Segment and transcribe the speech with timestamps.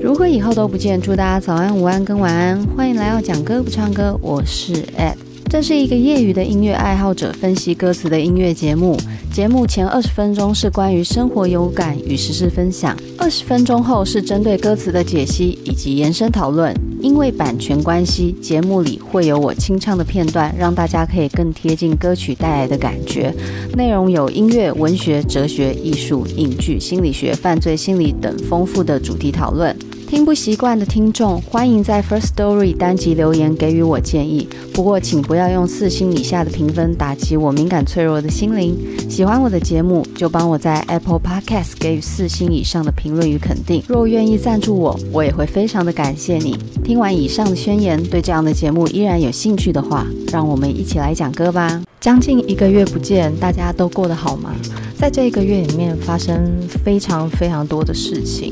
[0.00, 2.62] 如果以后都不见，祝大家早安、午安跟晚安。
[2.76, 5.16] 欢迎来到讲歌不唱歌，我是 Ed，
[5.50, 8.96] 这是一个业余的音乐爱好者分析歌词的音乐节目。
[9.32, 16.72] 节目前二十分钟是关于生活有感与时事分享，二十分钟后是针对歌词的解析以及延伸讨论。
[17.00, 23.32] 因为版权关系，节目里会有我清唱的片段，让大家可以更贴近歌曲带来的感觉。
[23.76, 29.76] 内容有音乐、文学、哲学、艺术、影剧、心理学、犯罪心理等丰富的主题讨论。
[30.08, 34.48] 听不习惯的听众，欢迎在 First Story 单集留言给予我建议。
[34.72, 38.74] 不过，请不要用四星以下的评分打击我敏感脆弱的心灵。
[39.06, 43.82] 喜欢我的节目，就帮我在 Apple Podcast 给予四星以上的评论与肯定。
[43.86, 46.56] 若愿意赞助我，我也会非常的感谢你。
[46.82, 51.82] 听完以上的宣言，对这样的节目依然有兴趣的话，让我们一起来讲歌吧。
[52.00, 54.54] 将近一个月不见，大家都过得好吗？
[54.96, 56.50] 在这一个月里面，发生
[56.82, 58.50] 非常非常多的事情。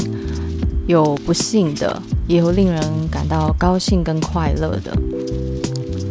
[0.86, 4.96] 有不幸的，也有令人感到高兴跟快乐的。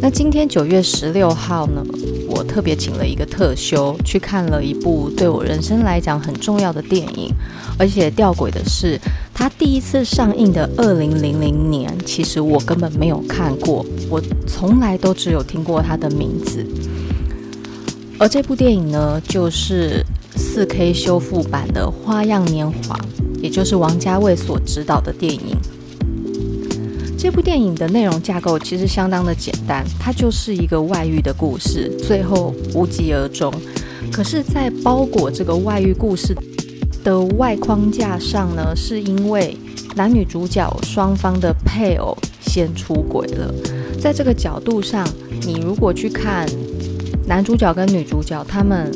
[0.01, 1.81] 那今天九月十六号呢，
[2.27, 7.33] 我特别请了一个特休，去看了一部对我人生来讲很重要的电影。
[7.79, 8.99] 而且吊诡的是，
[9.33, 16.65] 它第一次上映的二零零零年，其实我根本没有看过，我从来都只有听过它的名字。
[18.19, 22.97] 而这部电影呢，就是四 K 修复版的《花样年华》。
[23.45, 25.55] 也就是王家卫所执导的电影。
[27.15, 33.53] 这部电影的内容架构其实相当的简单，它就是一个外遇的故事，最后无疾而终。
[34.11, 36.35] 可是，在包裹这个外遇故事
[37.03, 39.55] 的外框架上呢，是因为
[39.95, 43.53] 男女主角双方的配偶先出轨了。
[44.01, 45.07] 在这个角度上，
[45.45, 46.49] 你如果去看
[47.27, 48.91] 男主角跟女主角他们。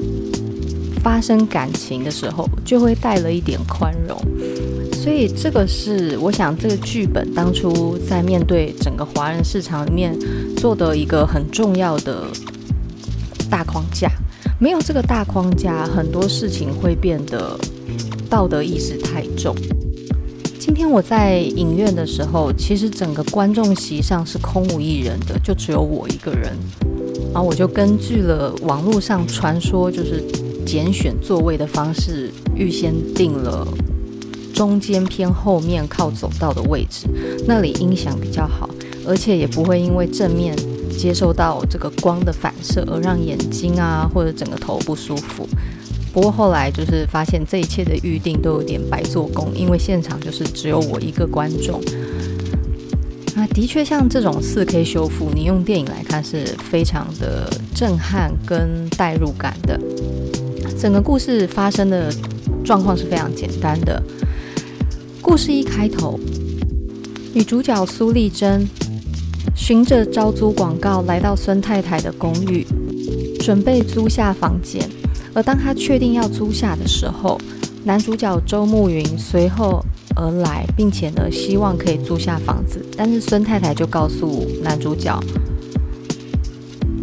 [1.01, 4.17] 发生感情的时候，就会带了一点宽容，
[4.93, 10.17] 所以这个是我想这个剧本当初在面对整个华人市场里面
[10.57, 12.25] 做的一个很重要的
[13.49, 14.11] 大框架。
[14.59, 17.57] 没有这个大框架，很多事情会变得
[18.29, 19.55] 道德意识太重。
[20.59, 26.51] 今天我在影院的时候，其实整个观众席上是空无一人的，就只有我一个人。
[27.33, 30.21] 然后我就根据了网络上传说，就是。
[30.69, 33.67] 拣选座位的方式，预先定了
[34.53, 37.07] 中间偏后面靠走道的位置，
[37.47, 38.69] 那里音响比较好，
[39.03, 40.55] 而且也不会因为正面
[40.95, 45.49] 接受到这个光的反射而让眼睛啊或者整个头不舒服。
[46.13, 51.81] 不过后来就是发现这一切的预定都有点白做工，因为现场就是只有我一个观众。
[53.35, 59.79] 那的确像这种 4K 修复，你用电影来看是非常的震撼跟代入感的。
[60.79, 62.09] 整个故事发生的
[62.63, 64.01] 状况是非常简单的。
[65.21, 66.17] 故事一开头，
[67.33, 68.65] 女主角苏丽珍
[69.53, 72.65] 循着招租广告来到孙太太的公寓，
[73.41, 74.81] 准备租下房间。
[75.33, 77.37] 而当她确定要租下的时候，
[77.83, 79.83] 男主角周慕云随后
[80.15, 82.79] 而来，并且呢希望可以租下房子。
[82.95, 85.19] 但是孙太太就告诉男主角。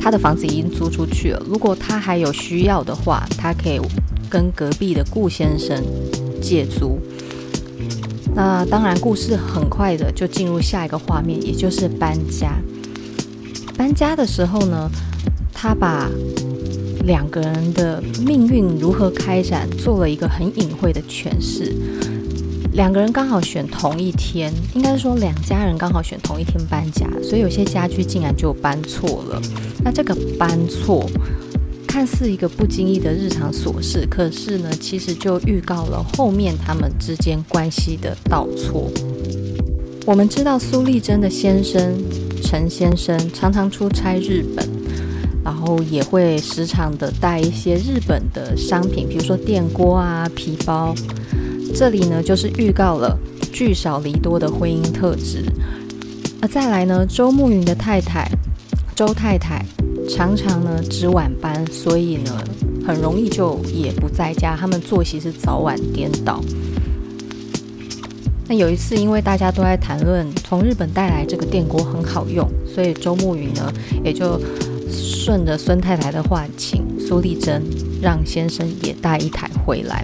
[0.07, 1.43] 他的房子已经租出去了。
[1.49, 3.77] 如果他还有需要的话，他可以
[4.31, 5.83] 跟隔壁的顾先生
[6.41, 7.01] 借租。
[8.33, 12.53] 那当然，故事很快的就进入下一个画面，也就是搬家。
[13.77, 14.89] 搬家的时候呢，
[15.53, 16.09] 他把
[17.03, 21.75] 两个人的命运如何开展做了一个很隐晦的诠释。
[22.77, 29.41] 两个人刚好选同一天，应该是说两家人刚好选同一天搬家，所以有些家具竟然就搬错了。
[29.83, 31.09] 那这个搬错，
[31.89, 38.91] 看似一个不经意的日常琐事，可是呢，其实就预告了后面他们之间关系的倒错。
[40.05, 41.95] 我们知道苏丽珍的先生
[42.43, 44.69] 陈先生常常出差日本，
[45.43, 50.95] 然后也会时常的带一些日本的商品，比如说电锅啊、皮包。
[51.79, 53.19] 这里呢，就是预告了
[53.53, 55.45] 聚少离多的婚姻特质。
[56.41, 58.27] 而再来呢，周慕云的太太
[58.95, 59.63] 周太太
[60.09, 62.43] 常常呢值晚班，所以呢
[62.87, 64.57] 很容易就也不在家。
[64.57, 66.43] 他们作息是早晚颠倒。
[68.49, 73.71] 那有一次，因为大家都在谈论从日本带来这个电锅很好用，所以周慕云呢
[74.03, 74.41] 也就
[74.91, 77.63] 顺着孙太太的话，请苏丽珍
[78.01, 80.03] 让先生也带一台回来。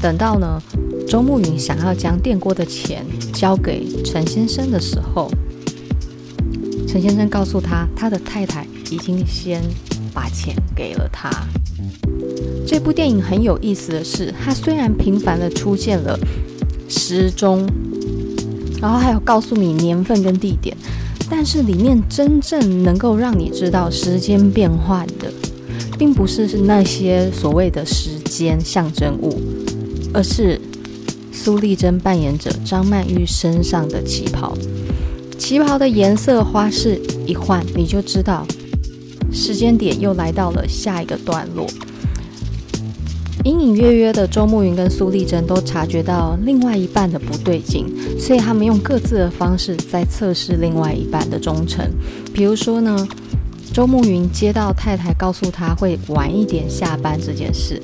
[0.00, 0.62] 等到呢，
[1.06, 5.30] 周慕云想要将电锅的钱交给陈先生的时候，
[6.86, 9.62] 陈先生告诉他，他的太太已经先
[10.14, 11.30] 把钱给了他。
[12.66, 16.18] 这部电影很有意思的是，它虽然频繁的出现了。
[16.90, 17.68] 时钟，
[18.80, 20.74] 然后还有告诉你年份跟地点，
[21.28, 25.30] 但是里面真正能够让你知道时间变换的，
[25.98, 29.38] 并不是是那些所谓的时间象征物，
[30.18, 30.60] 而是
[31.32, 34.52] 苏丽珍扮演者张曼玉身上的旗袍，
[35.38, 38.44] 旗袍的颜色花式一换，你就知道
[39.32, 41.68] 时间点又来到了下一个段落。
[43.44, 47.86] 隐隐约约的，周慕云跟苏丽珍都察觉到另外一半的不对劲，
[48.18, 51.88] 所以他们用各自的方式在测试另外一半的忠诚。
[52.34, 53.06] 比如说呢，
[53.72, 57.80] 周慕云接到太太告诉他会晚一点下班这件事，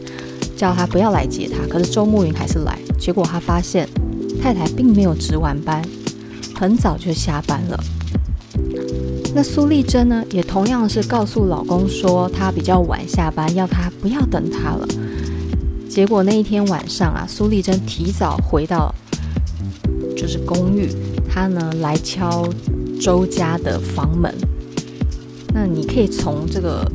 [0.56, 2.79] 叫他不要来接他，可是周慕云还是来。
[2.99, 3.89] 结果他发现
[4.41, 5.83] 太太并没有值晚班，
[6.55, 7.79] 很早就下班了。
[9.35, 14.87] 那苏丽珍呢，也同样是告诉老公说她比较晚下班，要他不要等她了。
[15.89, 18.95] 结果那一天晚上啊，苏丽珍提早回到
[20.17, 20.89] 就是公寓，
[21.29, 22.49] 她呢来敲
[23.01, 24.33] 周家的房门。
[25.53, 26.89] 那你可以从这个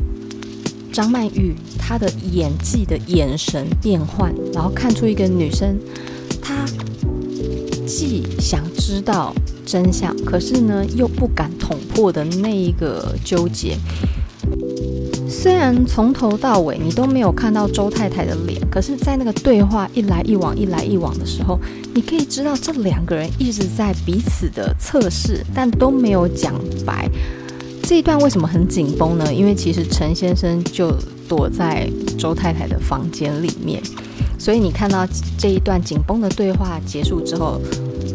[0.90, 1.54] 张曼玉
[1.90, 5.76] 他的演技的眼神变换，然后看出一个女生，
[6.40, 6.64] 她
[7.84, 9.34] 既想知道
[9.66, 13.76] 真相，可是呢又不敢捅破的那一个纠结。
[15.28, 21.58] 虽然从头到尾你都没有看到周太太的脸，可是，在那个对话一来一往、一来一往的时候，
[21.92, 26.54] 你可以知道这两个人一直在彼此的测试，但都没有讲
[26.86, 27.10] 白。
[27.82, 29.34] 这一段为什么很紧绷呢？
[29.34, 30.94] 因为其实陈先生就
[31.30, 31.88] 躲在
[32.18, 33.80] 周太太的房间里面，
[34.36, 35.06] 所以你看到
[35.38, 37.60] 这一段紧绷的对话结束之后，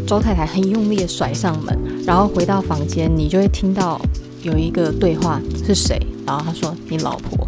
[0.05, 4.01] 周太太很用力的甩上门，然后回到房间，你就会听到
[4.43, 5.97] 有一个对话是谁？
[6.25, 7.47] 然后他说：“你老婆。”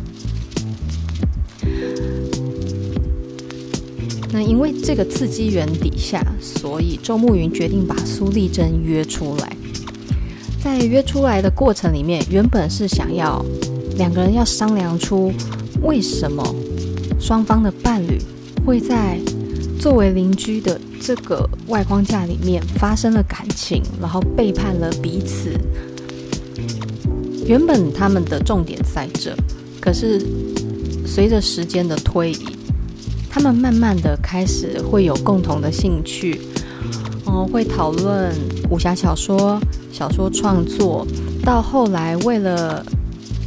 [4.32, 9.52] 那因为这个刺激源底下，所以周慕云决定把苏丽珍约出来。
[10.64, 13.44] 在约出来的过程里面，原本是想要
[13.98, 15.32] 两个人要商量出
[15.82, 16.44] 为什么
[17.20, 18.20] 双方的伴侣
[18.66, 19.20] 会在
[19.80, 25.52] 作为邻居的这个外框架里面发生了感情，然后背叛了彼此。
[27.46, 29.36] 原本他们的重点在这，
[29.80, 30.22] 可是
[31.06, 32.48] 随着时间的推移，
[33.30, 36.42] 他们慢慢的开始会有共同的兴趣，
[37.26, 38.36] 嗯，会讨论
[38.70, 39.58] 武侠小说、
[39.94, 41.08] 小说创作，
[41.44, 42.86] 到后来为了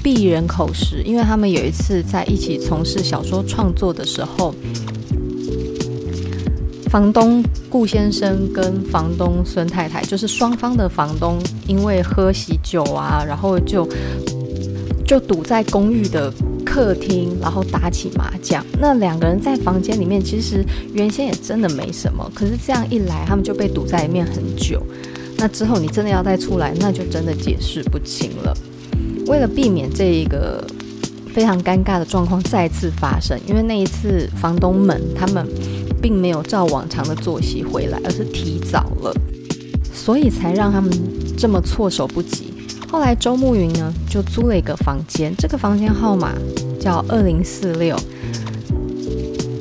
[0.02, 4.54] 避人口实，因为他们有一次在一起从事小说创作的时候。
[6.88, 11.38] 房东顾先生跟房东孙太太，就是双方的房东，
[11.68, 13.88] 因为喝喜酒啊，然后就
[15.06, 16.32] 就堵在公寓的
[16.66, 18.66] 客厅，然后打起麻将。
[18.80, 24.84] 那两个人在房间里面，其实原先也真的没什么，可是这样一来，他们就被堵在里面很久。
[25.36, 28.52] 那之后你真的要再出来，那就真的解释不清了。
[29.30, 30.66] 为了避免这一个
[31.32, 35.46] 非常尴尬的状况再次发生，因为那一次房东们他们。
[36.02, 39.12] 并没有照往常的作息回来，而是提早了，
[39.92, 40.90] 所以才让他们
[41.36, 42.54] 这么措手不及。
[42.90, 46.32] 后来周慕云呢就租了一个房间，这个房间号码
[46.80, 47.94] 叫二零四六，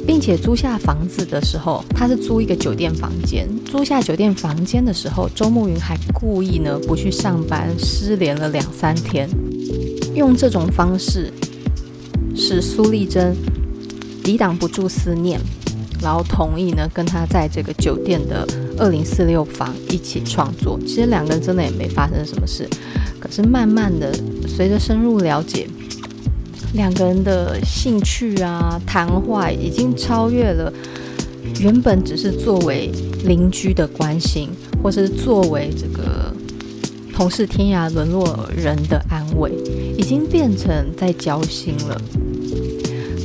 [0.08, 3.46] 并且租下房子的时候，他是租一个酒店房间。
[3.66, 9.28] 租下酒店房间的时候，周慕云还故意呢不去上班，失联了两三天，
[10.14, 11.32] 用这种方式
[12.36, 13.36] 使苏丽珍
[14.24, 15.40] 抵挡不住思念。
[16.02, 18.48] 然后同意呢，跟他在这个酒店的
[18.78, 20.80] 二零四六房一起创作。
[20.88, 22.66] 其实两个人真的也没发生什么事，
[23.20, 24.10] 可是慢慢的
[24.48, 25.68] 随着深入了解，
[26.74, 30.72] 两个人的兴趣啊、谈话已经超越了
[31.60, 32.90] 原本只是作为
[33.26, 34.48] 邻居的关心，
[34.82, 36.34] 或是作为这个
[37.20, 39.52] 同是天涯沦落人的安慰，
[39.98, 42.02] 已经变成在交心了。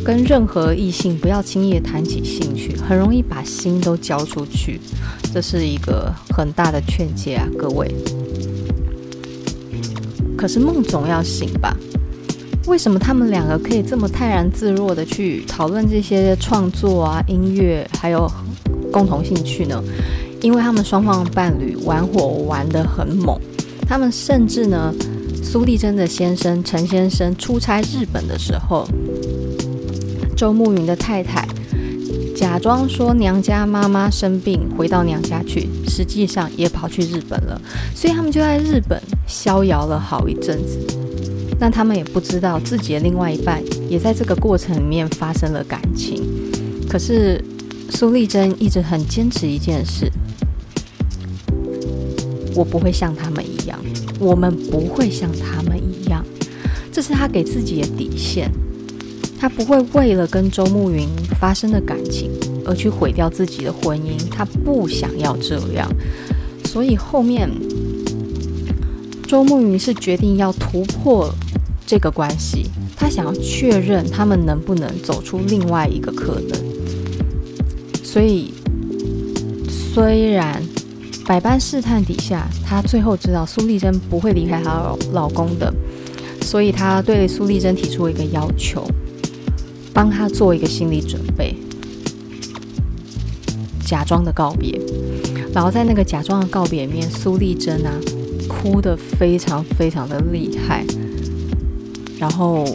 [0.04, 4.80] 跟任何异性不要轻易谈起兴趣，很容易把心都交出去，
[5.32, 7.88] 这是一个很大的劝诫啊，各位。
[10.36, 11.72] 可是梦总要醒吧？
[12.66, 18.28] 为什么他们两个可以这么泰然自若的去讨论这些创作啊、音乐，还有
[18.90, 19.80] 共同兴趣呢？
[20.42, 23.40] 因为他们双方的伴侣玩火玩得很猛，
[23.86, 24.92] 他们甚至呢，
[25.42, 28.86] 苏丽珍的先生陈先生出差日本的时候，
[30.36, 31.46] 周慕云的太太
[32.34, 37.60] 假装说娘家妈妈生病回到娘家去，实际上也跑去日本了，
[37.94, 40.78] 所以他们就在日本逍遥了好一阵子。
[41.60, 46.20] 但他们也不知道自己的另外一半也在这个过程里面发生了感情。
[46.88, 47.42] 可是
[47.90, 50.10] 苏丽珍一直很坚持一件事。
[52.56, 53.53] 我不会像他们一样，
[54.20, 56.24] 我们不会像他们一样，
[56.92, 58.50] 这是他给自己的底线。
[59.38, 61.06] 他不会为了跟周慕云
[61.38, 62.30] 发生的感情
[62.64, 65.86] 而去毁掉自己的婚姻，他不想要这样。
[66.64, 67.50] 所以后面
[69.26, 71.30] 周慕云是决定要突破
[71.86, 76.58] 这个关系，他想要确认他们能不能走出另外一个可能。
[78.02, 78.54] 所以
[79.68, 80.62] 虽然。
[81.26, 85.72] 百般试探底下，她最后知道苏丽珍不会离开她老公的，
[86.42, 88.86] 所以她对苏丽珍提出一个要求，
[89.92, 91.56] 帮她做一个心理准备，
[93.86, 94.78] 假装的告别。
[95.54, 97.92] 然后在那个假装的告别里面，苏丽珍啊，
[98.46, 100.84] 哭得非常非常的厉害。
[102.18, 102.66] 然后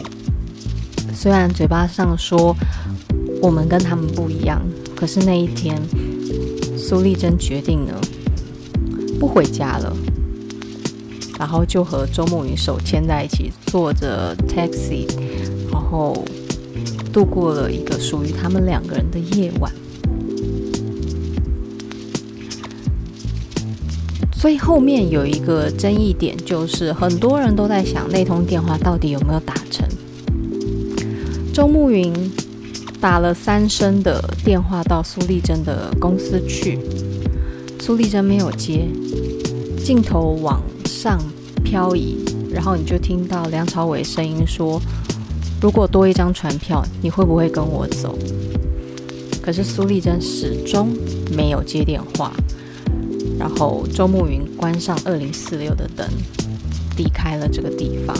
[1.14, 2.54] 虽然嘴巴上说
[3.40, 4.60] 我们跟他们不一样，
[4.96, 5.80] 可是那一天，
[6.76, 8.00] 苏丽珍决定了。
[9.20, 9.94] 不回家了，
[11.38, 15.06] 然后就和周慕云手牵在一起，坐着 taxi，
[15.70, 16.24] 然后
[17.12, 19.70] 度过了一个属于他们两个人的夜晚。
[24.32, 29.86] 所以后面有一个争议点，就是很多人都在想那通电话到底有没有打成。
[31.52, 32.10] 周慕云
[32.98, 36.78] 打了三声的电话到苏丽珍的公司去。
[37.80, 38.86] 苏丽珍没有接，
[39.82, 41.18] 镜头往上
[41.64, 42.18] 漂移，
[42.52, 44.80] 然后你就听到梁朝伟声音说
[45.60, 48.16] ：“如果多一张船票，你会不会跟我走？”
[49.42, 50.90] 可是苏丽珍始终
[51.34, 52.32] 没有接电话，
[53.38, 56.06] 然后周慕云关上二零四六的灯，
[56.98, 58.14] 离开了这个地方。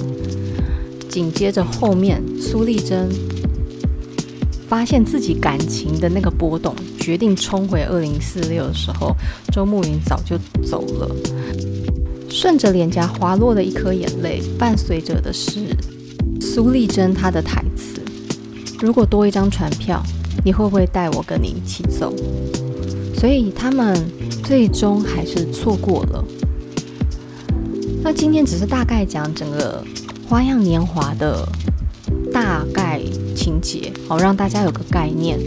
[1.08, 3.08] 紧接着后面，苏丽珍。
[4.66, 9.16] 发现自己感情的那个波动，决定冲回二零四六的时候，
[9.52, 11.10] 周慕云早就走了。
[12.28, 15.76] 顺着脸颊滑落的一颗眼泪，伴随着的是
[16.40, 18.00] 苏丽珍她的台词
[18.80, 20.00] ：“如果多一张船票，
[20.44, 22.14] 你会不会带我跟你一起走？”
[23.18, 23.96] 所以他们
[24.44, 26.24] 最终还是错过了。
[28.02, 29.84] 那今天只是大概讲整个
[30.28, 31.44] 《花样年华》的
[32.32, 33.00] 大概。
[33.32, 35.38] 情节好，让大家有个概念。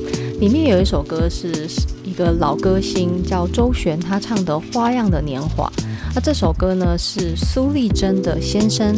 [0.44, 1.70] 里面有一首歌是
[2.04, 5.72] 一个老歌星叫周璇，他唱的《花样的年华》。
[6.14, 8.94] 那这首歌呢，是苏丽珍的先生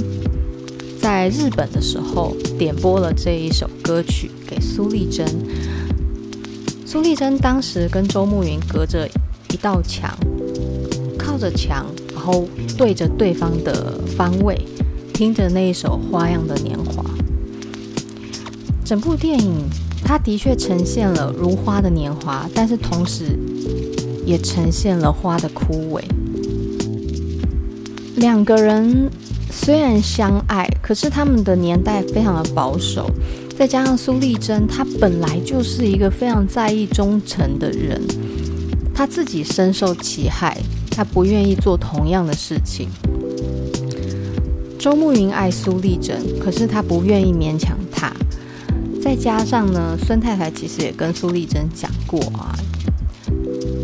[0.99, 5.23] 在日本的时候点播了这一首歌曲给苏丽珍。
[6.83, 9.07] 苏丽珍当时跟周慕云隔着
[9.53, 10.17] 一道墙，
[11.15, 14.59] 靠着墙，然后对着对方的方位，
[15.13, 17.03] 听着那一首《花样的年华》。
[18.83, 19.63] 整部电影，
[20.07, 23.37] 它的确呈现了如花的年华，但是同时
[24.23, 26.01] 也呈现了花的枯萎。
[28.17, 29.09] 两个人
[29.51, 33.09] 虽然相爱，可是他们的年代非常的保守，
[33.57, 37.99] 再加上苏丽珍，她本来就是一个非常在意忠诚的人，
[38.93, 40.55] 她自己深受其害，
[40.91, 42.87] 她不愿意做同样的事情。
[44.77, 47.75] 周慕云爱苏丽珍，可是他不愿意勉强。
[49.05, 52.57] 再加上呢，孙太太其实也跟苏丽珍讲过啊，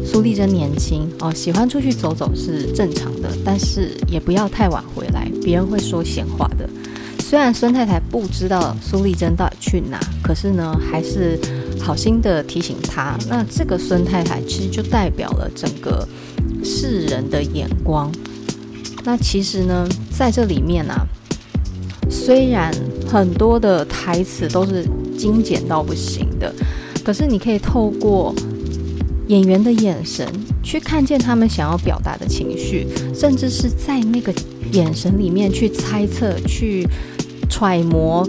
[0.03, 6.67] 苏丽珍年轻哦，喜欢出去走走是正常的，但是也不要太晚回来，别人会说闲话的。
[7.19, 11.39] 虽然孙太太不知道苏丽珍到底去哪，可是呢，还是
[11.79, 13.15] 好心的提醒她。
[13.29, 16.03] 那这个孙太太其实就代表了整个
[16.63, 18.11] 世人的眼光。
[19.03, 21.05] 那其实呢，在这里面啊，
[22.11, 22.71] 虽然
[23.07, 24.85] 很多的台词都是。
[25.17, 26.51] 精简到不行的，
[27.03, 28.33] 可是你可以透过
[29.27, 30.27] 演员的眼神
[30.63, 34.33] 去看见他们想要表达的情绪，甚至是在那个
[34.71, 36.87] 眼神里面去猜测、去
[37.47, 38.27] 揣摩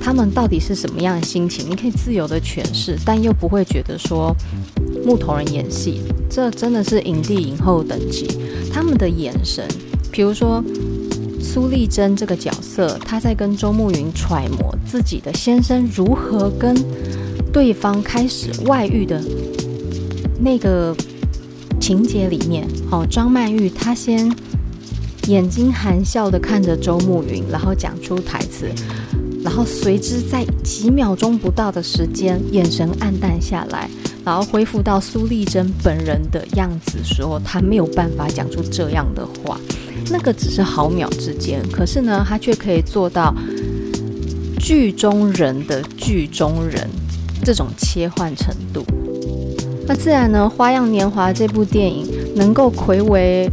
[0.00, 1.70] 他们到底是什么样的心情。
[1.70, 4.34] 你可以自由的诠释，但又不会觉得说
[5.04, 8.26] 木头人演戏，这真的是影帝影后等级。
[8.72, 9.64] 他们的眼神，
[10.10, 10.60] 比如说。
[11.42, 16.74] 苏丽珍这个角色，她在跟周慕云揣摩自己的先生如何跟
[17.52, 19.20] 对方开始外遇的
[20.40, 20.96] 那个
[21.80, 24.32] 情节里面，哦，张曼玉她先
[25.26, 28.70] 眼睛含笑的看着周慕云，然后讲出台词，
[29.44, 33.90] 然后随之在几秒钟不到的时间，眼神黯淡下来，
[34.24, 39.60] 然后恢复到苏丽珍本人的样子时候，她没有办法讲出这样的话。
[40.10, 43.34] 那个只是毫秒之间，可是呢，她却可以做到
[44.58, 46.88] 剧中人的剧中人
[47.44, 48.84] 这种切换程度。
[49.86, 52.06] 那自然呢，《花样年华》这部电影
[52.36, 53.50] 能够睽违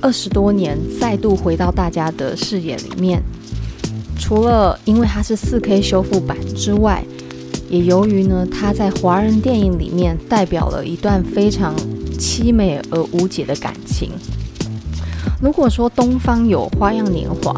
[0.00, 3.22] 二十多年再度回到大家的视野里面，
[4.18, 7.04] 除了因为它是四 K 修复版之外，
[7.68, 11.76] 也由于呢，它在华人电影里面代表了一段非常
[12.18, 14.10] 凄美而无解的感情。
[15.40, 17.52] 如果说东方有《花样年华》，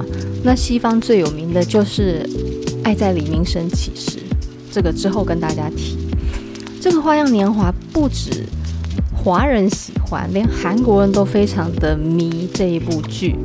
[0.45, 2.23] 那西方最有名的就是
[2.85, 4.19] 《爱在黎明升起》时》，
[4.71, 5.99] 这个之后跟大家提。
[6.81, 8.45] 这个《花样年华》不止
[9.15, 13.37] 华人喜欢，连韩国人都非常的迷这一部剧，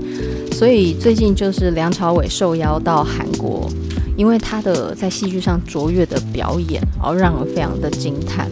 [0.52, 3.70] 所以最近就是梁朝伟受邀到韩国，
[4.16, 8.50] 因为他的在戏剧上卓越的表演，而让人非常的惊叹。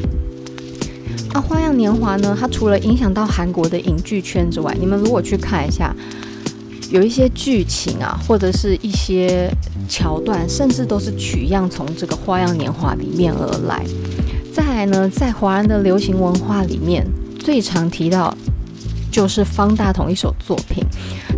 [1.36, 5.94] 那《花样年华》呢，它除了影响到韩国的影剧圈之外，你们如果去看一下，
[6.89, 9.51] 有一些剧情啊，或者是一些
[9.89, 13.86] 桥段，甚至都是取样从这个《花样年华》里面而来。
[14.54, 17.06] 再来呢，在华人的流行文化里面，
[17.38, 18.34] 最常提到
[19.12, 20.86] 就是方大同一首作品。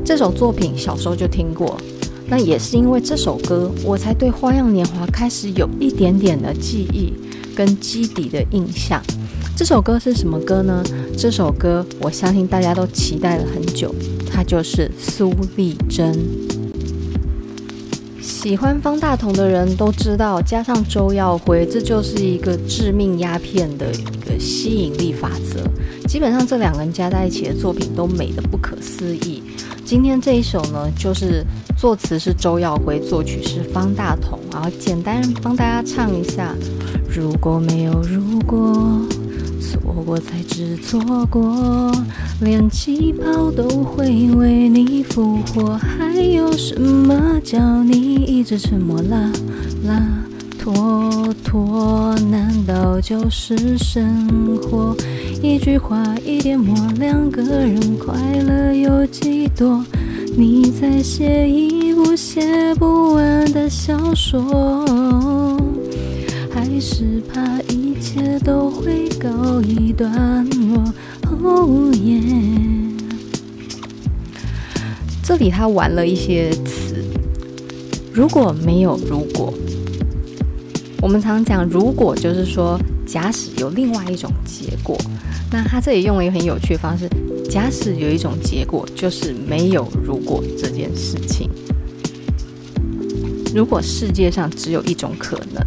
[0.05, 1.75] 这首作品小时候就听过，
[2.27, 7.13] 那也是因为这首歌，我才对《花样年华》开始有一点点的记忆
[7.55, 9.01] 跟基底的印象。
[9.57, 10.83] 这首歌是什么歌呢？
[11.17, 13.91] 这首歌我相信大家都期待了很久，
[14.31, 16.15] 它就是苏丽珍。
[18.21, 25.63] 喜欢方大同的人都知道，加上周耀辉，这就是一个致命鸦片的一个吸引力法则。
[26.07, 29.41] 基本上这两个人加在一起的作品都美得不可思议。
[29.83, 31.43] 今天这一首呢，就是
[31.75, 36.53] 作词是周耀辉，作曲是方大同，然后简单帮大家唱一下：
[37.09, 39.01] 如果没有如果。
[39.69, 41.91] 错过才知错过，
[42.39, 45.77] 连气泡都会为你复活。
[45.77, 49.29] 还有什么叫你一直沉默啦
[49.85, 50.07] 啦
[50.57, 52.15] 拖拖？
[52.31, 54.95] 难道就是生活？
[55.43, 58.15] 一句话一点墨，两个人快
[58.47, 59.83] 乐有几多？
[60.37, 65.56] 你在写一部写不完的小说。
[66.79, 70.93] 是怕一切都会告一段落。
[71.41, 72.91] Oh yeah，
[75.23, 77.03] 这里他玩了一些词，
[78.13, 79.53] 如果没有如果，
[81.01, 84.97] 我们常讲如果就是说假使有另外一种结果，
[85.51, 87.09] 那他这里用了一个很有趣的方式，
[87.49, 91.49] 假使有一种结果就是没有如果这件事情，
[93.53, 95.63] 如果世界上只有一种可能。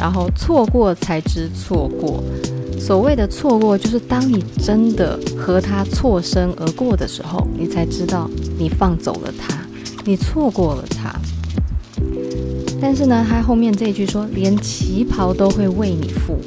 [0.00, 2.24] 然后错过才知错过，
[2.80, 8.26] 所谓的错过，就是当你真的和他错身而过的时候，你才知道
[8.58, 9.54] 你放走了他，
[10.06, 11.14] 你错过了他。
[12.80, 16.40] 但是呢，他后面这一句说，连旗袍都会为你复活。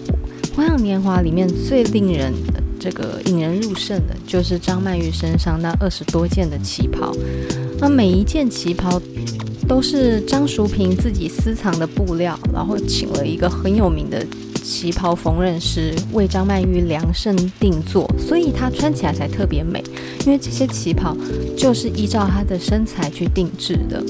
[0.56, 2.34] 《花样年华》里面最令人
[2.80, 7.16] 这个引人入胜的，就是张曼玉身上那二十多件的旗袍，
[7.78, 9.00] 那每一件旗袍。
[9.68, 14.26] 都是张淑平自己私藏的布料，然后请了一个很有名的
[14.62, 19.84] 旗袍缝纫师为张曼玉量身定做，所以她穿起来才特别美。
[20.26, 21.16] 因为这些旗袍
[21.58, 24.04] 就是依照她的身材去定制的。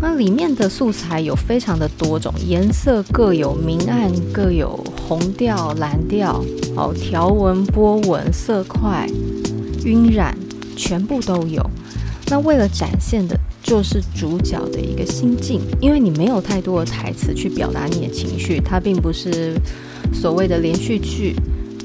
[0.00, 6.42] 那里面的素材有非常的多种，颜色各有明暗，各有红调、蓝调，
[6.74, 9.06] 哦，条纹、波纹、色块、
[9.84, 10.34] 晕染，
[10.74, 11.62] 全部都有。
[12.28, 13.38] 那为了展现的。
[13.62, 19.54] 就是主角的一个心境，因为你没有太多的台词去表达你的情绪，它并不是
[20.12, 21.36] 所谓的连续剧，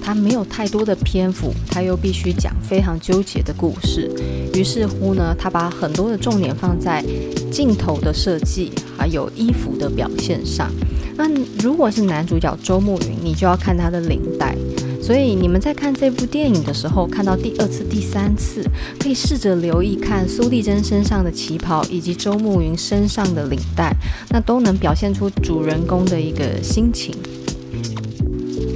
[0.01, 4.09] 它没有太多的篇幅，它又必须讲非常纠结的故事。
[4.53, 7.03] 于是乎呢，他把很多的重点放在
[7.51, 10.71] 镜头的设计，还有衣服的表现上。
[11.17, 11.29] 那
[11.61, 14.55] 如果是男主角周慕云，你就要看他的领带。
[15.05, 18.65] 所以你们在看这部电影的时候，看到第二次、第三次，
[18.99, 23.95] 可以试着留意看苏丽珍身上的旗袍，以及周慕云身上的领带，
[24.29, 27.15] 那都能表现出主人公的一个心情。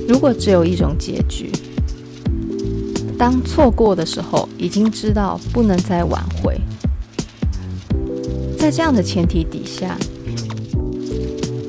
[0.07, 1.49] 如果只有一种结局，
[3.17, 6.61] 当错过的时候，已经知道不能再挽回，
[8.55, 9.97] 在这样的前提底下。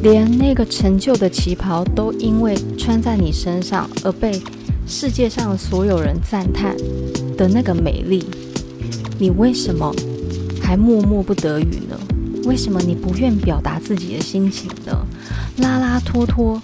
[0.03, 4.41] 连那个陈旧的旗袍都因为穿在你身上而被
[4.87, 6.75] 世界上所有人赞叹
[7.37, 8.25] 的那个美丽，
[9.19, 9.95] 你为什么
[10.61, 11.99] 还默默不得语呢？
[12.45, 15.07] 为什么你不愿表达自己的心情呢？
[15.59, 16.61] 拉拉拖拖，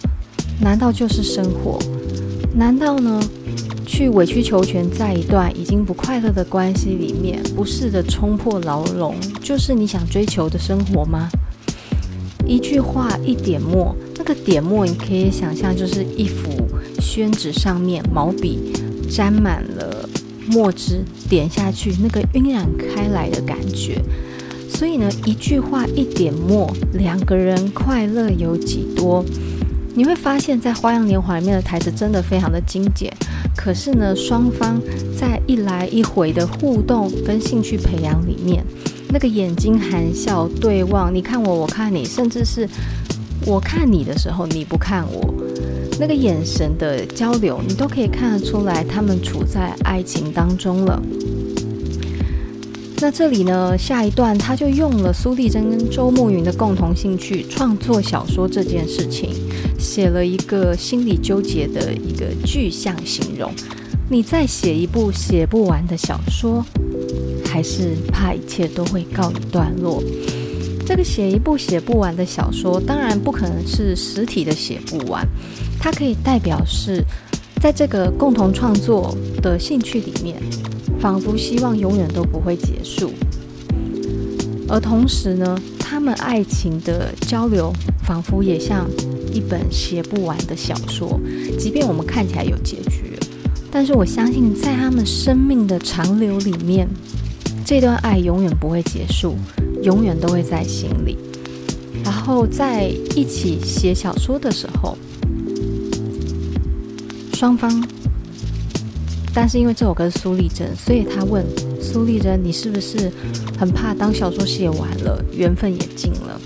[0.58, 1.78] 难道就是生活？
[2.54, 3.20] 难道呢？
[3.86, 11.28] 去委曲求全，在一段已经不快乐的关系里面，不试着冲破牢笼，就是你想追求的生活吗？
[12.46, 16.50] 一句话，一点墨，那个点墨，你可以想象，就是一幅
[17.00, 18.72] 宣纸上面，毛笔
[19.10, 20.08] 沾满了
[20.46, 24.00] 墨汁，点下去，那个晕染开来的感觉。
[24.68, 29.24] 所以呢，一句话，一点墨，两个人快乐有几多？
[29.94, 33.12] 你会发现在《花样年华》里面的台词真的非常的精简。
[33.56, 34.78] 可是呢，双方
[35.18, 38.62] 在一来一回的互动跟兴趣培养里面，
[39.08, 42.68] 那个眼睛含笑对望，你看我，我看你，甚至是
[43.46, 45.34] 我看你的时候，你不看我，
[45.98, 51.02] 那个眼神的交流，你都可以看得出来，他们处在爱情当中了。
[52.98, 59.30] 那这里呢，下一段他就用了苏丽珍跟周慕云的共同兴趣创作小说这件事情。
[59.78, 63.52] 写了一个心理纠结的一个具象形容。
[64.08, 66.64] 你在写一部写不完的小说，
[67.56, 70.02] 还是怕一切都会告一段落？
[70.84, 75.26] 这个写一部写不完的小说，当然不可能是实体的写不完，
[75.80, 77.02] 它可以代表是
[77.58, 80.36] 在这个共同创作的兴趣里面，
[81.00, 83.10] 仿佛希望永远都不会结束。
[84.68, 87.72] 而同时呢，他们爱情的交流，
[88.04, 88.86] 仿佛也像。
[89.32, 91.18] 一本写不完的小说，
[91.58, 93.18] 即便我们看起来有结局，
[93.70, 96.88] 但是我相信在他们生命的长流里面，
[97.66, 99.34] 这段爱永远不会结束，
[99.82, 101.18] 永远都会在心里。
[102.04, 102.84] 然后在
[103.16, 104.96] 一起写小说的时候，
[107.34, 107.84] 双方，
[109.34, 111.44] 但是因为这首歌是苏丽珍，所以他问
[111.82, 113.10] 苏丽珍：“你是不是
[113.58, 116.40] 很怕当小说写完了，缘分也尽了？”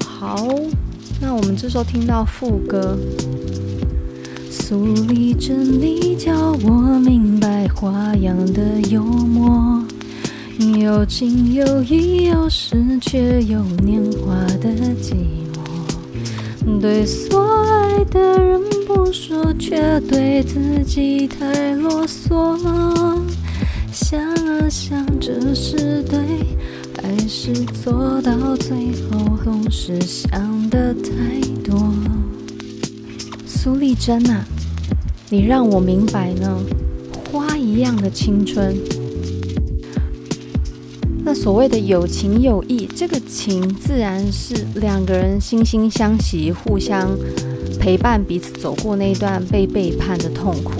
[0.00, 0.48] 好，
[1.20, 2.96] 那我们这时候听到副歌。
[4.74, 6.32] 苏丽珍，你教
[6.64, 9.80] 我明白花样的幽默，
[10.76, 14.68] 有情有义，有时却有年华的
[15.00, 15.14] 寂
[15.54, 16.80] 寞。
[16.80, 22.58] 对所爱的人不说，却对自己太啰嗦。
[23.92, 26.18] 想啊想，这是对。
[27.00, 27.52] 还是
[27.84, 28.76] 做到最
[29.08, 31.94] 后，总是想的太多。
[33.46, 34.44] 苏丽珍啊，
[35.30, 36.60] 你让我明白呢，
[37.30, 38.76] 花一样的青春。
[41.24, 47.16] 那所谓的有情有义，这个情自然是两个人惺惺相惜，互相
[47.80, 50.72] 陪伴彼此走过那段被背叛的痛苦，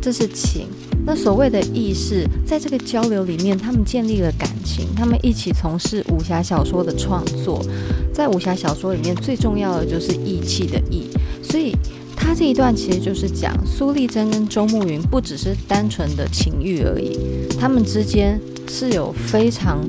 [0.00, 0.66] 这是情。
[1.06, 7.62] 那所谓的义是，在这个交流里面，他们建立了感情，他们一起从事武侠小说的创作。
[8.10, 11.10] 在武侠小说里面，最重要的就是义气的义。
[11.42, 11.76] 所以，
[12.24, 17.18] 他这一段其实就是讲苏丽珍跟周慕云不只是单纯的情欲而已，
[17.60, 19.86] 他们之间是有非常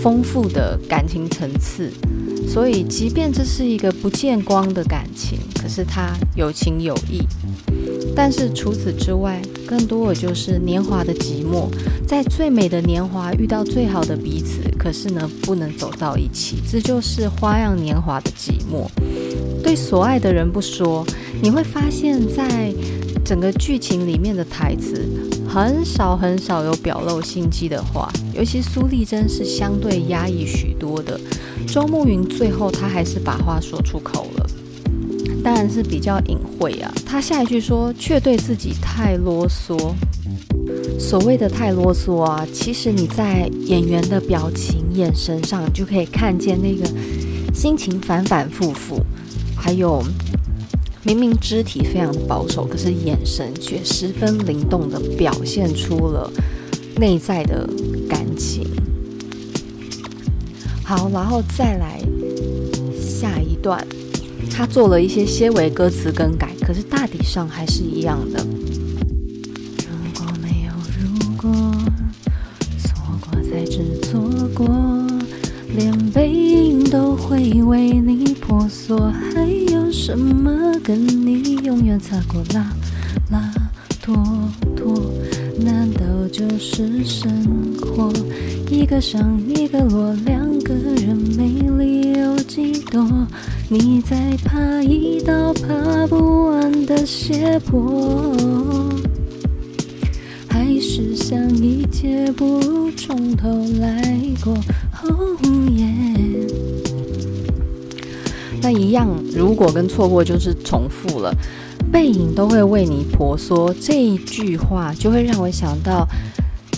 [0.00, 1.90] 丰富的感情层次。
[2.48, 7.20] 所以，即便这是一个不见光的感情，可是他有情有义。
[8.14, 11.68] 但是除此之外，更多的就是年华的寂寞，
[12.06, 18.86] 在最美的年华遇到最好的彼此，可是呢，不能走到一起，这就是花样年华的寂寞。
[19.62, 21.06] 对所爱的人不说，
[21.42, 22.72] 你会发现在
[23.24, 25.04] 整个剧情里面的台词
[25.48, 31.20] 很少很少有表露心机的话，尤其苏丽珍是相对压抑许多的，
[31.66, 34.46] 周慕云最后他还是把话说出口了。
[35.42, 36.94] 当然是比较隐晦啊。
[37.04, 39.76] 他下一句说，却对自己太啰嗦。
[40.96, 46.88] 所谓的太啰嗦啊，其实你在演员的表情、眼神上就可以看见那个
[47.52, 49.04] 心情反反复复，
[49.56, 50.00] 还有
[51.04, 56.30] 明明肢体非常保守，可是眼神却十分灵动的表现出了
[56.96, 57.68] 内在的
[58.08, 58.64] 感情。
[60.84, 62.00] 好，然后再来
[63.00, 63.84] 下一段。
[64.50, 68.44] 他做了一些些微歌词更改，可是大体上还是一样的。
[69.78, 71.50] 如果没有如果，
[72.78, 74.20] 错过才知错
[74.54, 74.68] 过，
[75.74, 79.10] 连背影都会为你婆娑，
[79.92, 82.72] 什么跟你永远擦过拉
[83.30, 83.52] 拉
[84.02, 84.16] 拖
[84.74, 85.12] 拖？
[85.60, 86.02] 难道
[86.32, 87.30] 就是生
[87.78, 88.10] 活？
[88.70, 91.46] 一个上一个落，两个人美
[91.78, 93.06] 丽有几多？
[93.68, 98.34] 你在爬一道爬不完的斜坡，
[100.48, 104.56] 还是想一切不如从头来过。
[108.82, 111.32] 一样，如果跟错过就是重复了。
[111.90, 116.06] 背影都会为你婆娑，这一句话就会让我想到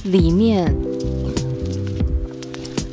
[0.05, 0.75] 里面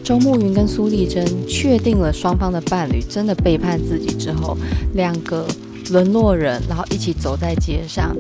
[0.04, 4.56] 周慕云跟苏丽珍确定了双方的伴侣真的背叛自己之后，
[4.94, 5.48] 两个
[5.90, 8.16] 沦落人，然后一起走在街上，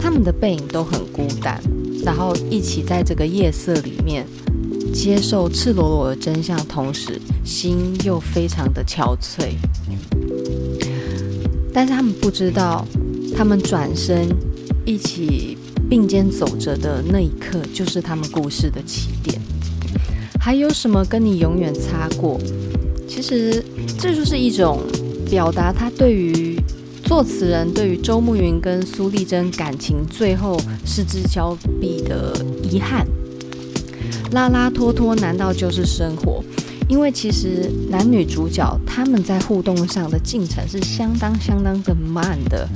[0.00, 1.60] 他们的背影都很孤单，
[2.02, 4.26] 然后一起在这个夜色里面
[4.92, 9.50] 接受赤裸裸的真相，同时心又非常的憔悴。
[11.76, 12.86] 但是他们不知道，
[13.36, 14.26] 他们转身
[14.86, 15.58] 一起
[15.90, 19.38] 并肩走着的那一刻，就是他们故事的起点。
[20.40, 22.40] 还有什么跟你永远擦过？
[23.06, 23.62] 其实
[23.98, 24.80] 这就是一种
[25.28, 26.58] 表达他对于
[27.04, 33.06] 作词人对于周慕云跟苏丽珍感情最后失之交臂的遗憾。
[34.32, 36.42] 拉拉拖拖难道就是生活？
[36.88, 42.68] 因为其实男女主角他们在互动上的进程是相当相当的慢的，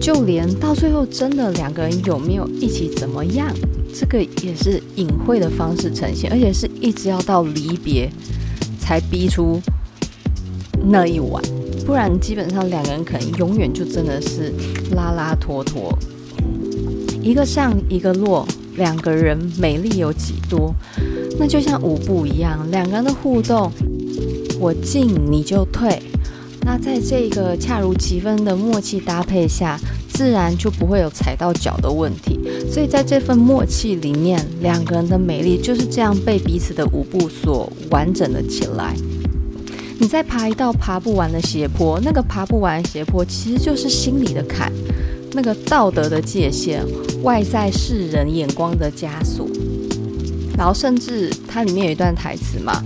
[0.00, 3.48] 就连到最后真的两个人有没有一起怎么样，
[3.94, 8.10] 这个也是隐晦的方式呈现，而且是一直要到离别
[8.80, 9.60] 才逼出
[10.88, 11.42] 那一晚，
[11.84, 14.52] 不然基本上两个人可能永远就真的是
[14.94, 15.92] 拉拉拖拖，
[17.22, 20.74] 一个上一个落，两个人美丽有几多？
[21.38, 23.70] 那就像舞步一样，两个人的互动，
[24.58, 26.00] 我进你就退。
[26.62, 32.40] 那在这个恰如其分的默契搭配下，自然就不会有踩到脚的问题。
[32.68, 38.96] 所以在这份默契里面，两个人的美丽就是这样被彼此的舞步所完整的起来。
[40.00, 44.72] 你在爬一道爬不完的斜坡，那个爬不完的斜坡其实就是心里的坎，
[45.34, 46.84] 那个道德的界限，
[47.22, 49.46] 外在世人眼光的枷锁。
[50.56, 52.82] 然后甚至它里面有一段台词嘛，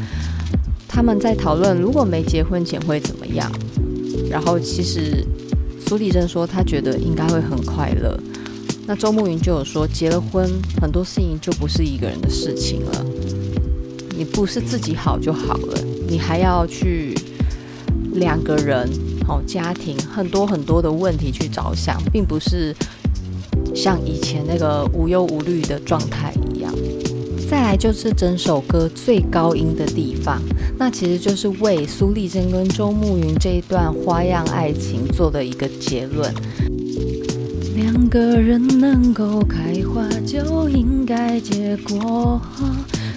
[0.88, 3.50] 他们在讨论如果没结婚前会怎么样。
[4.28, 5.24] 然后其实
[5.86, 8.18] 苏丽珍说她觉得应该会很快乐。
[8.86, 13.04] 那周慕云就有说结了婚很多事情就不是一个人的事情了，
[14.16, 17.14] 你不是自己好就好了，你还要去
[18.14, 18.88] 两个人
[19.24, 22.74] 好家庭很多很多的问题去着想，并不是
[23.74, 26.34] 像以前那个无忧无虑的状态。
[27.50, 30.40] 再来就是整首歌最高音的地方，
[30.78, 36.32] 那其实就是为苏丽珍跟周慕云这一段花样爱情做的一个结论。
[37.74, 42.40] 两个人能够开花就应该结果，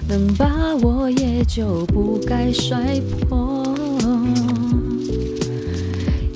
[0.09, 3.63] 能把握也就不该摔破。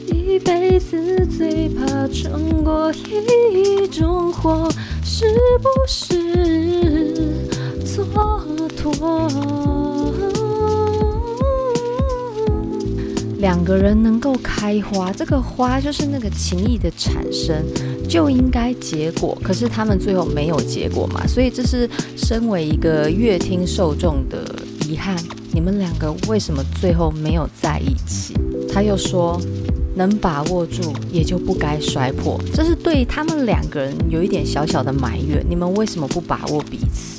[0.06, 4.70] 一辈子最怕闯过一种祸，
[5.04, 5.26] 是
[5.64, 7.47] 不是？
[8.78, 9.28] 蹉跎，
[13.40, 17.56] 两个人能够开花，这个花就是那个情谊的产生，
[18.08, 19.36] 就应该结果。
[19.44, 24.46] 可是他们最后没有结果嘛，所以这是身为一个乐听受众的
[24.88, 25.18] 遗憾。
[25.52, 28.36] 你们两个为什么最后没有在一起？
[28.72, 29.42] 他又说，
[29.96, 32.40] 能把握住，也就不该摔破。
[32.54, 35.44] 这是对他们两个人有一点小小的埋怨。
[35.50, 37.17] 你们为什么不把握彼此？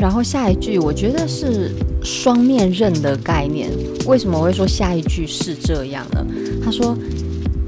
[0.00, 3.70] 然后下一句，我觉得是双面刃的概念。
[4.06, 6.26] 为什么我会说下一句是这样呢？
[6.64, 6.96] 他说：“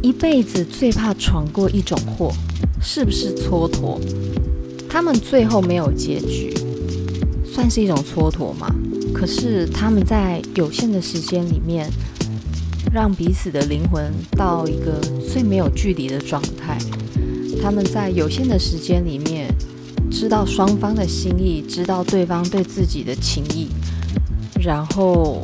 [0.01, 2.33] 一辈子最怕闯过一种祸，
[2.81, 3.99] 是不是蹉跎？
[4.89, 6.55] 他们最后没有结局，
[7.45, 8.75] 算是一种蹉跎吗？
[9.13, 11.87] 可是他们在有限的时间里面，
[12.91, 14.99] 让彼此的灵魂到一个
[15.31, 16.79] 最没有距离的状态。
[17.63, 19.21] 他们在有限的时间里。”
[20.23, 23.67] 知道双方的心意，知道对方对自己的情意，
[24.61, 25.43] 然后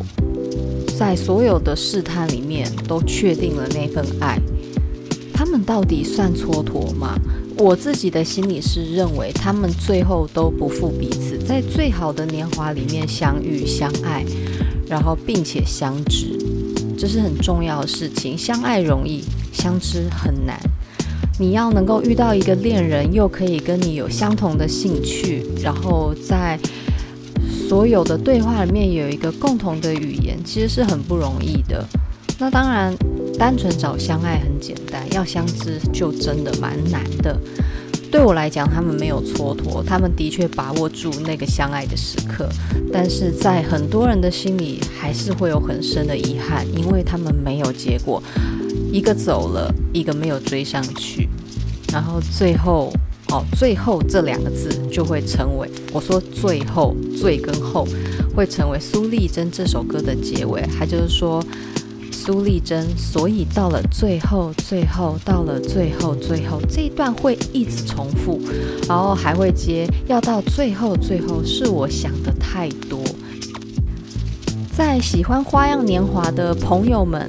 [0.96, 4.40] 在所有的试探里面都确定了那份爱。
[5.34, 7.18] 他们到底算蹉跎吗？
[7.56, 14.24] 我自己的心里是认为，他们最后都不负彼此，在最好的年华里面相遇、相爱，
[14.88, 16.38] 然后并且相知，
[16.96, 18.38] 这是很重要的事情。
[18.38, 20.56] 相爱容易，相知很难。
[21.40, 26.58] 你要能够遇到一个恋人，又可以跟你有相同的兴趣，然后在
[27.68, 31.86] 所有的对话里面有一个共同的语言，其实是很不容易的。
[32.40, 32.92] 那当然，
[33.38, 37.38] 单纯找相爱很简单，要相知就真的蛮难的。
[38.10, 42.48] 对我来讲，他们没有蹉跎，他们的确把握住那个相爱的时刻。
[42.92, 48.22] 但是在很多人的心里，还是会有很深的遗憾，因为他们没有结果，
[48.90, 51.27] 一个走了，一个没有追上去，
[51.92, 52.92] 然后最后。
[53.30, 57.86] 哦，最后这两个字就会成为我说最后最跟后
[58.34, 60.66] 会成为苏丽珍这首歌的结尾。
[60.68, 61.44] 还就是说
[62.10, 68.40] 苏丽珍，所以到了最后，最后到了最后，最后这一段会一直重复，
[68.88, 72.98] 然后还会接要到最后，最后是我想的太多。
[74.74, 77.28] 在喜欢《花样年华》的朋友们，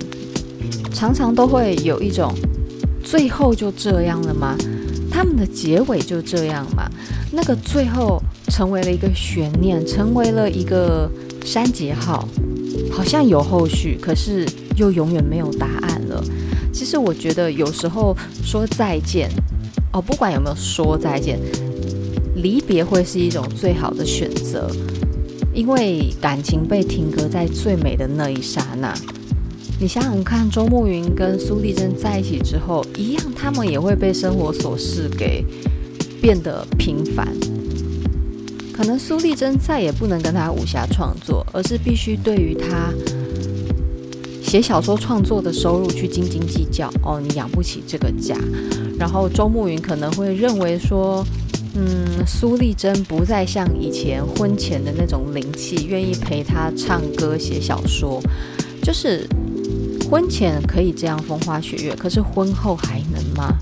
[0.94, 2.34] 常常都会有一种
[3.10, 4.56] 最后就这样了吗？
[5.10, 6.88] 他们的结尾就这样嘛？
[7.32, 11.10] 那个最后成为了一个悬念，成为了一个
[11.44, 12.30] 删节号，
[12.92, 14.46] 好像有后续，可是
[14.78, 16.24] 又永远没有答案了。
[16.72, 19.28] 其实我觉得有时候说再见，
[19.92, 21.40] 哦，不管有没有说再见，
[22.36, 24.70] 离别会是一种最好的选择，
[25.52, 28.94] 因为感情被停格在最美的那一刹那。
[29.82, 35.42] 你想想看，周慕云跟苏丽珍在一起之后，一样，他们也会被生活琐事给
[36.22, 37.26] 变得平凡。
[38.74, 42.92] 可能苏丽珍再也不能跟他武侠创作，而是必须对于他
[44.44, 46.92] 写小说创作的收入去斤斤计较。
[47.02, 48.36] 哦，你养不起这个家。
[49.00, 51.26] 然后周慕云可能会认为说，
[51.76, 58.22] 嗯，苏丽珍不再像以前婚前的那种灵气，愿意陪他唱歌、写小说，
[58.84, 59.26] 就是。
[60.10, 63.54] 婚前可以这样风花雪月，可是婚后还能吗？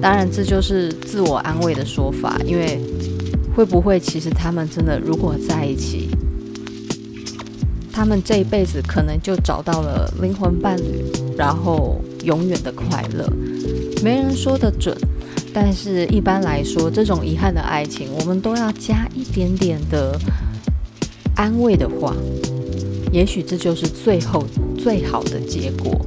[0.00, 2.38] 当然，这就是自我安慰的说法。
[2.46, 2.78] 因为
[3.52, 6.08] 会不会，其实他们真的如果在一起，
[7.92, 11.04] 他们这一辈子可能就找到了灵魂伴侣，
[11.36, 13.28] 然后永远的快乐。
[14.04, 14.96] 没人说得准，
[15.52, 20.16] 但是一般来说，这种遗憾的爱情，我们都要加一点点的
[21.34, 22.14] 安慰的话。
[23.10, 24.44] 也许这就是最后。
[24.84, 25.98] 最好的结果。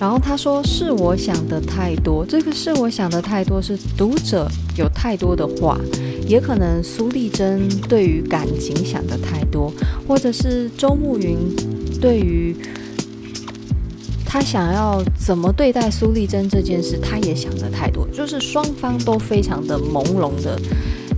[0.00, 5.78] 然后他说：“是我想的太多，这个是我想的太多，是读者有太多的话，
[6.26, 9.72] 也可能苏丽珍对于感情想的太多，
[10.08, 11.36] 或者是周慕云
[12.00, 12.56] 对于
[14.26, 20.58] 他想要怎么对待苏丽珍这件事，他也想的太多，就是双方都非常的朦胧的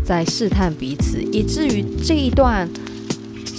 [0.05, 2.69] 在试探彼此，以至于这一段。”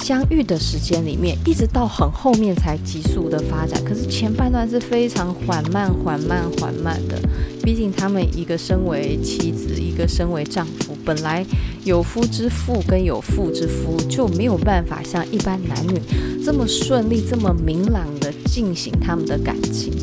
[0.04, 3.82] 相遇的时间里面，一直到很后面才急速的发展。
[3.86, 7.18] 可是前半段是非常缓慢、缓慢、缓慢的。
[7.63, 11.46] 毕竟他们一个身为妻子，一个身为丈夫，本来
[11.86, 15.98] 有夫之妇跟有妇之夫就没有办法像一般男女
[16.44, 19.94] 这么顺利、这么明朗的进行他们的感情。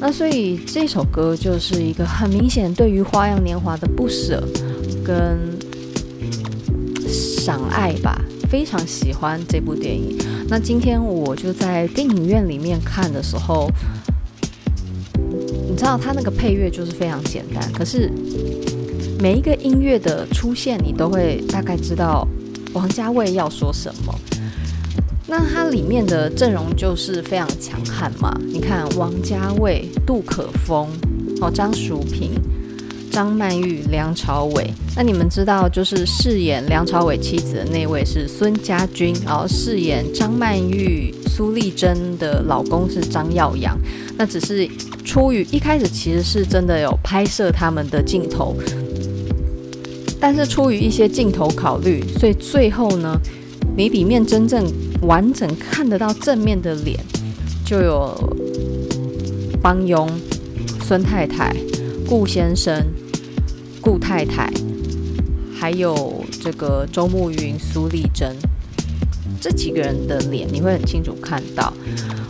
[0.00, 4.42] 那所以这首歌就是一个很明显对于《花样年华》的不舍
[5.04, 5.38] 跟
[7.06, 8.20] 赏爱吧。
[8.50, 10.18] 非常喜欢这部电影。
[10.48, 13.70] 那今天我就在电影院里面看的时候，
[15.68, 18.10] 你知道它那个配乐就是非常简单，可是
[19.20, 22.26] 每一个音乐的出现，你都会大概知道
[22.72, 24.12] 王家卫要说什么。
[25.28, 28.36] 那它里面的阵容就是非常强悍嘛。
[28.52, 30.88] 你看王家卫、杜可风、
[31.40, 32.32] 哦张淑平。
[33.10, 43.76] 张曼玉、梁朝伟，那你们知道，就是饰演梁朝伟妻子的那位是孙家军，然后饰演张曼玉、苏丽珍的老公是张耀扬。
[44.16, 44.68] 那只是
[45.04, 48.56] 出于一开始其实是真的有拍摄他们的镜头，
[50.20, 53.18] 但是出于一些镜头考虑，所以最后呢，
[53.76, 54.64] 你里面真正
[55.02, 56.98] 完整看得到正面的脸，
[57.64, 58.14] 就有
[59.60, 60.08] 帮佣、
[60.82, 61.54] 孙太太、
[62.06, 62.84] 顾先生。
[63.80, 64.50] 顾太太，
[65.58, 68.36] 还有这个周慕云、苏丽珍
[69.40, 71.72] 这几个人的脸，你会很清楚看到。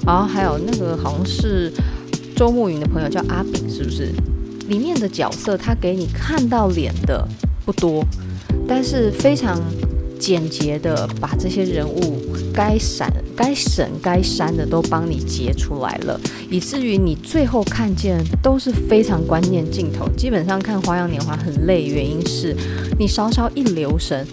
[0.06, 1.72] 然后还有那个好像是
[2.36, 4.12] 周慕云的朋友叫阿炳，是不是？
[4.68, 7.26] 里面的角色他给你看到脸的
[7.66, 8.04] 不多，
[8.68, 9.60] 但是非常
[10.18, 12.22] 简洁的把这些人物
[12.54, 16.20] 该闪、该省、该删的都帮你截出来了。
[16.50, 20.06] 以至于你最后看见都是非常关键镜头。
[20.14, 22.54] 基本上看《花样年华》很累，原因是
[22.98, 24.26] 你稍稍一留神，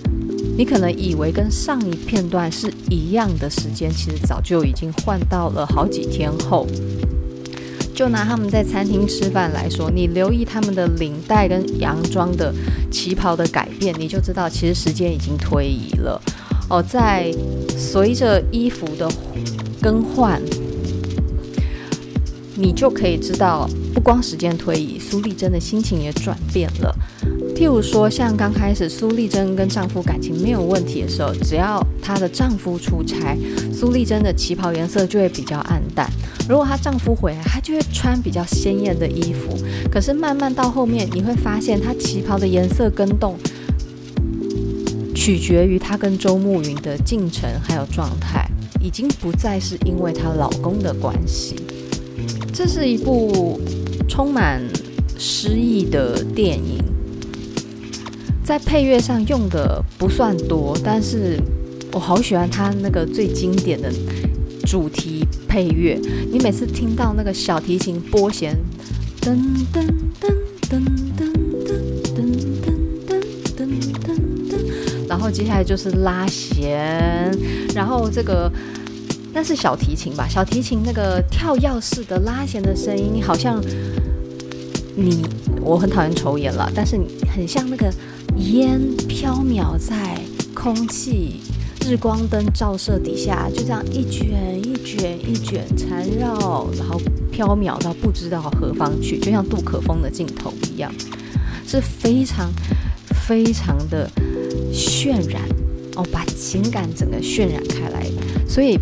[0.58, 6.68] 你可能以为跟上一片段是一样的时间，其实早就已经换到了好几天后。
[7.96, 12.54] 就拿他们在餐厅吃饭来说，你留意他们的领带跟洋装的
[12.92, 16.22] 旗袍的改变，你就知道其实时间已经推移了。
[16.70, 17.34] 哦，在
[17.78, 19.10] 随着衣服的
[19.82, 20.42] 更换。
[22.60, 26.92] 你就可以知道，不光时间推移，苏丽珍的心情也转变了。
[27.56, 33.38] 譬如说，像刚开始苏丽珍跟丈夫感情没有问题的时候，只要她的丈夫出差，
[33.72, 36.08] 苏丽珍的旗袍颜色就会比较暗淡；
[36.50, 39.56] 如果她丈夫回来，她就会穿比较鲜艳的衣服。
[39.92, 43.38] 可是慢慢到后面，你会发现她旗袍的颜色更动，
[45.28, 48.50] 取决于她跟周慕云的进程还有状态，
[48.80, 51.58] 已经不再是因为她老公的关系。
[52.54, 53.60] 这是一部
[54.08, 54.62] 充满
[55.20, 56.82] 诗意的电影。
[58.42, 61.38] 在配乐上用的不算多，但是
[61.92, 63.92] 我好喜欢他那个最经典的
[64.66, 66.00] 主题配乐。
[66.32, 68.58] 你每次听到那个小提琴拨弦，
[69.20, 69.36] 噔
[69.74, 69.86] 噔
[70.22, 70.32] 噔
[70.70, 70.97] 噔噔噔
[75.28, 77.30] 后接下来就是拉弦，
[77.76, 78.50] 然后这个
[79.34, 80.26] 那是小提琴吧？
[80.30, 83.62] 小提琴那个跳跃式的拉弦的声音，好像
[84.96, 85.26] 你
[85.62, 87.92] 我很讨厌抽烟了，但是你很像那个。
[88.40, 90.16] 烟飘渺在
[90.54, 91.42] 空气，
[91.84, 97.02] 日光灯照射底下，就这样一卷一卷一卷缠绕，然后
[97.32, 100.94] 飘渺到不知道何方去，就像杜可风的镜头一样，
[101.66, 102.54] 是非常
[103.28, 104.10] 非常的
[104.72, 105.42] 渲染
[105.96, 108.08] 哦，把情感整个渲染开来。
[108.48, 108.80] 所以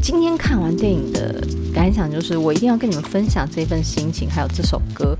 [0.00, 5.18] 今天看完电影的感想就是，我一定要跟你们分享这份心情，还有这首歌。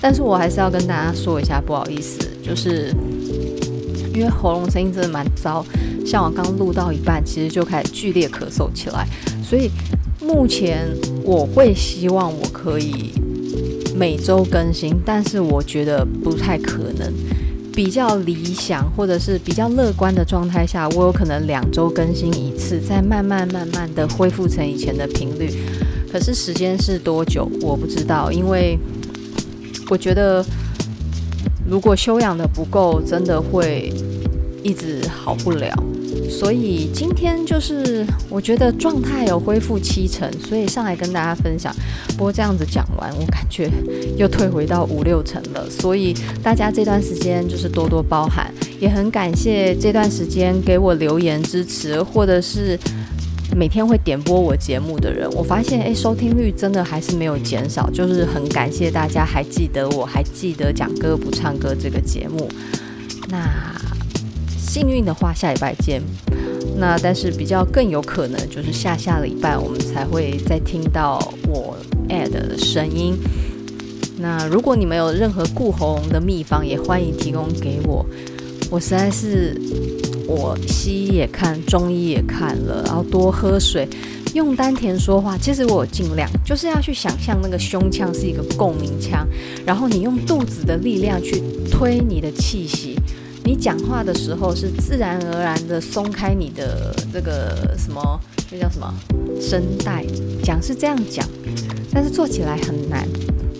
[0.00, 2.94] 但是我还是要跟大家说一下，不好意思，就是
[4.14, 5.66] 因为喉咙声音真的蛮糟，
[6.06, 9.04] 像我刚录到一半，其实就开始剧烈咳嗽起来，
[9.42, 9.68] 所以
[10.22, 10.88] 目前
[11.24, 13.12] 我会希望我可以
[13.96, 17.12] 每周更新，但是我觉得不太可能。
[17.74, 25.50] 比较理想或者是比较乐观的状态下，我有可能两周更新一次，再慢慢慢慢的恢复成以前的频率。
[26.12, 28.78] 可是时间是多久，我不知道，因为。
[29.88, 30.44] 我觉得，
[31.68, 33.92] 如果修养的不够，真的会
[34.62, 35.76] 一直好不了。
[36.30, 41.74] 所以今天就是，我觉得状态有恢复七成，所以上来跟大家分享。
[42.16, 43.68] 不过这样子讲完，我感觉
[44.16, 45.68] 又退回到五六成了。
[45.68, 52.78] 所以大家这段时间就是多多包涵，也很感谢这段时间给我留言支持，或者是。
[53.56, 62.48] 每天会点播我节目的人，我发现诶，收听率真的还是没有减少，就是很感谢大家还记得我，还记得讲歌不唱歌这个节目。
[63.28, 63.50] 那
[64.72, 66.00] 幸运的话，下礼拜见。
[66.76, 71.18] 那但是比较更有可能就是下下礼拜我们才会再听到
[71.48, 71.76] 我
[72.08, 73.18] ad 的声音。
[74.16, 78.06] 那如果你们有任何顾喉咙的秘方，也欢迎提供给我。
[78.70, 79.60] 我实在是。
[80.28, 83.88] 我西医也看，中医也看了，然后多喝水，
[84.32, 85.36] 用丹田说话。
[85.36, 89.26] 其实我有尽量，就是要去想象那个胸腔是一个共鸣腔，
[89.66, 92.89] 然后你用肚子的力量去推你的气息。
[93.44, 98.20] 你讲话的时候是自然而然的松开你的这个什么，
[98.50, 98.94] 那叫什么
[99.40, 100.04] 声带。
[100.42, 101.26] 讲是这样讲，
[101.92, 103.06] 但是做起来很难。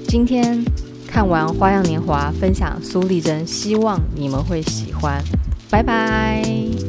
[0.06, 0.64] 今天
[1.06, 5.22] 看完《花样年华》，分享苏丽珍，希望你们会喜欢。
[5.70, 6.79] 拜拜。